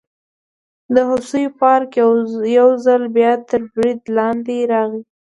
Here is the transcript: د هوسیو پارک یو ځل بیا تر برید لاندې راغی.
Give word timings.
د 0.93 0.95
هوسیو 1.09 1.55
پارک 1.61 1.89
یو 2.57 2.65
ځل 2.85 3.01
بیا 3.15 3.31
تر 3.49 3.61
برید 3.73 4.01
لاندې 4.17 4.57
راغی. 4.71 5.01